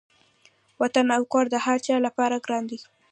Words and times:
وطن 0.81 1.05
او 1.15 1.23
کور 1.31 1.45
د 1.51 1.55
هر 1.65 1.77
چا 1.85 1.95
لپاره 2.07 2.43
ګران 2.45 2.63
دی. 2.69 2.79